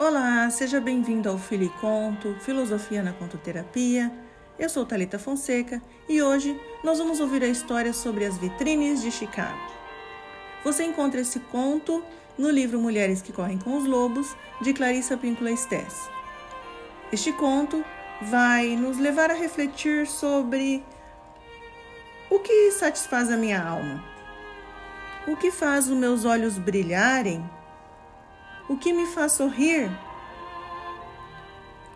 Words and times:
Olá, 0.00 0.48
seja 0.48 0.80
bem-vindo 0.80 1.28
ao 1.28 1.36
Filho 1.36 1.64
e 1.64 1.68
Conto, 1.80 2.36
Filosofia 2.38 3.02
na 3.02 3.12
Contoterapia. 3.12 4.12
Eu 4.56 4.68
sou 4.68 4.86
Talita 4.86 5.18
Fonseca 5.18 5.82
e 6.08 6.22
hoje 6.22 6.56
nós 6.84 6.98
vamos 6.98 7.18
ouvir 7.18 7.42
a 7.42 7.48
história 7.48 7.92
sobre 7.92 8.24
as 8.24 8.38
vitrines 8.38 9.02
de 9.02 9.10
Chicago. 9.10 9.58
Você 10.62 10.84
encontra 10.84 11.20
esse 11.20 11.40
conto 11.40 12.00
no 12.38 12.48
livro 12.48 12.78
Mulheres 12.78 13.20
que 13.20 13.32
Correm 13.32 13.58
com 13.58 13.76
os 13.76 13.86
Lobos, 13.86 14.36
de 14.62 14.72
Clarissa 14.72 15.16
Píncula 15.16 15.50
Estés. 15.50 16.08
Este 17.12 17.32
conto 17.32 17.84
vai 18.22 18.76
nos 18.76 18.98
levar 18.98 19.32
a 19.32 19.34
refletir 19.34 20.06
sobre 20.06 20.84
o 22.30 22.38
que 22.38 22.70
satisfaz 22.70 23.32
a 23.32 23.36
minha 23.36 23.60
alma, 23.60 24.04
o 25.26 25.36
que 25.36 25.50
faz 25.50 25.88
os 25.88 25.98
meus 25.98 26.24
olhos 26.24 26.56
brilharem 26.56 27.44
o 28.68 28.76
que 28.76 28.92
me 28.92 29.06
faz 29.06 29.32
sorrir? 29.32 29.90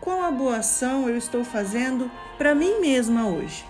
Qual 0.00 0.22
a 0.22 0.30
boa 0.30 0.58
ação 0.58 1.08
eu 1.08 1.16
estou 1.16 1.44
fazendo 1.44 2.10
para 2.36 2.54
mim 2.54 2.80
mesma 2.80 3.26
hoje? 3.26 3.66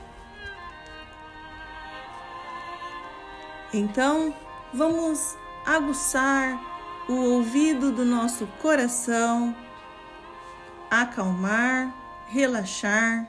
Então, 3.72 4.34
vamos 4.72 5.36
aguçar 5.66 6.60
o 7.08 7.14
ouvido 7.14 7.90
do 7.90 8.04
nosso 8.04 8.46
coração, 8.62 9.54
acalmar, 10.90 11.92
relaxar 12.28 13.26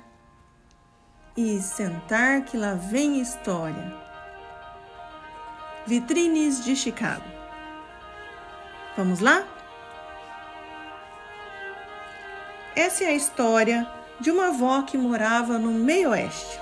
e 1.36 1.60
sentar 1.60 2.42
que 2.44 2.58
lá 2.58 2.76
vem 2.76 3.20
história. 3.20 3.94
Vitrines 5.86 6.64
de 6.64 6.76
Chicago. 6.76 7.26
Vamos 8.96 9.20
lá? 9.20 9.55
Essa 12.76 13.06
é 13.06 13.08
a 13.08 13.14
história 13.14 13.88
de 14.20 14.30
uma 14.30 14.48
avó 14.48 14.82
que 14.82 14.98
morava 14.98 15.58
no 15.58 15.72
meio-oeste. 15.72 16.60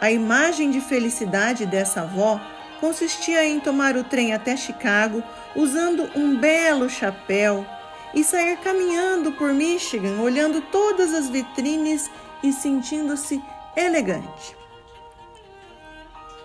A 0.00 0.10
imagem 0.10 0.70
de 0.70 0.80
felicidade 0.80 1.66
dessa 1.66 2.00
avó 2.00 2.40
consistia 2.80 3.44
em 3.44 3.60
tomar 3.60 3.94
o 3.94 4.04
trem 4.04 4.32
até 4.32 4.56
Chicago 4.56 5.22
usando 5.54 6.08
um 6.16 6.36
belo 6.36 6.88
chapéu 6.88 7.66
e 8.14 8.24
sair 8.24 8.56
caminhando 8.56 9.32
por 9.32 9.52
Michigan, 9.52 10.18
olhando 10.22 10.62
todas 10.62 11.12
as 11.12 11.28
vitrines 11.28 12.10
e 12.42 12.50
sentindo-se 12.50 13.42
elegante. 13.76 14.56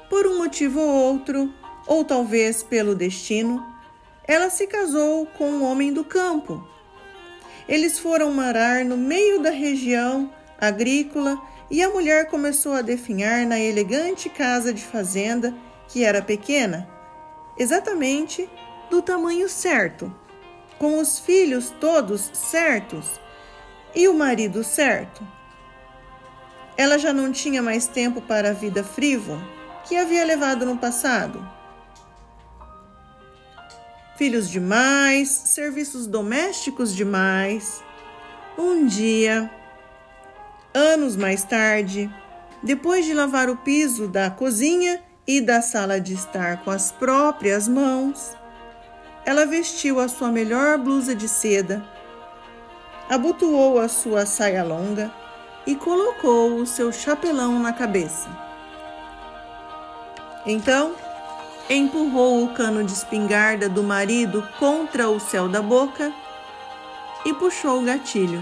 Por 0.09 0.27
um 0.27 0.39
motivo 0.39 0.81
ou 0.81 1.13
outro, 1.13 1.53
ou 1.87 2.03
talvez 2.03 2.63
pelo 2.63 2.95
destino, 2.95 3.65
ela 4.27 4.49
se 4.49 4.67
casou 4.67 5.25
com 5.25 5.49
um 5.49 5.63
homem 5.63 5.93
do 5.93 6.03
campo 6.03 6.67
eles 7.69 7.99
foram 7.99 8.33
morar 8.33 8.83
no 8.83 8.97
meio 8.97 9.39
da 9.39 9.51
região 9.51 10.33
agrícola 10.59 11.39
e 11.69 11.83
a 11.83 11.89
mulher 11.91 12.25
começou 12.25 12.73
a 12.73 12.81
definhar 12.81 13.45
na 13.45 13.59
elegante 13.59 14.27
casa 14.27 14.73
de 14.73 14.83
fazenda, 14.83 15.53
que 15.87 16.03
era 16.03 16.19
pequena, 16.19 16.89
exatamente 17.55 18.49
do 18.89 19.03
tamanho 19.03 19.47
certo, 19.47 20.11
com 20.79 20.97
os 20.97 21.19
filhos 21.19 21.69
todos 21.79 22.31
certos 22.33 23.21
e 23.93 24.07
o 24.07 24.15
marido 24.15 24.63
certo. 24.63 25.25
Ela 26.75 26.97
já 26.97 27.13
não 27.13 27.31
tinha 27.31 27.61
mais 27.61 27.85
tempo 27.85 28.19
para 28.19 28.49
a 28.49 28.53
vida 28.53 28.83
frívola 28.83 29.39
que 29.87 29.95
havia 29.95 30.25
levado 30.25 30.65
no 30.65 30.75
passado 30.75 31.58
filhos 34.19 34.49
demais, 34.49 35.29
serviços 35.29 36.05
domésticos 36.05 36.93
demais. 36.93 37.81
Um 38.57 38.85
dia, 38.85 39.49
anos 40.73 41.15
mais 41.15 41.45
tarde, 41.45 42.13
depois 42.61 43.05
de 43.05 43.13
lavar 43.13 43.49
o 43.49 43.55
piso 43.55 44.09
da 44.09 44.29
cozinha 44.29 45.01
e 45.25 45.39
da 45.39 45.61
sala 45.61 46.01
de 46.01 46.15
estar 46.15 46.65
com 46.65 46.69
as 46.69 46.91
próprias 46.91 47.65
mãos, 47.65 48.35
ela 49.25 49.45
vestiu 49.45 50.01
a 50.01 50.09
sua 50.09 50.29
melhor 50.29 50.77
blusa 50.77 51.15
de 51.15 51.29
seda, 51.29 51.81
abotoou 53.09 53.79
a 53.79 53.87
sua 53.87 54.25
saia 54.25 54.65
longa 54.65 55.09
e 55.65 55.75
colocou 55.75 56.55
o 56.57 56.67
seu 56.67 56.91
chapelão 56.91 57.57
na 57.57 57.71
cabeça. 57.71 58.27
Então, 60.45 60.93
empurrou 61.69 62.43
o 62.43 62.53
cano 62.53 62.83
de 62.83 62.91
espingarda 62.91 63.69
do 63.69 63.83
marido 63.83 64.47
contra 64.57 65.09
o 65.09 65.19
céu 65.19 65.47
da 65.47 65.61
boca 65.61 66.11
e 67.23 67.33
puxou 67.33 67.79
o 67.79 67.85
gatilho. 67.85 68.41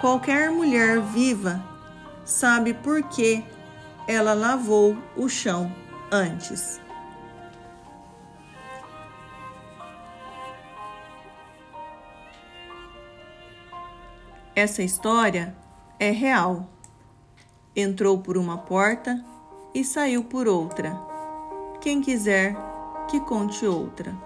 Qualquer 0.00 0.50
mulher 0.50 1.00
viva 1.00 1.60
sabe 2.24 2.72
por 2.74 3.02
que 3.02 3.42
ela 4.06 4.34
lavou 4.34 4.96
o 5.16 5.28
chão 5.28 5.72
antes. 6.12 6.85
Essa 14.56 14.82
história 14.82 15.54
é 16.00 16.10
real. 16.10 16.66
Entrou 17.76 18.16
por 18.16 18.38
uma 18.38 18.56
porta 18.56 19.22
e 19.74 19.84
saiu 19.84 20.24
por 20.24 20.48
outra. 20.48 20.98
Quem 21.78 22.00
quiser 22.00 22.56
que 23.06 23.20
conte 23.20 23.66
outra. 23.66 24.16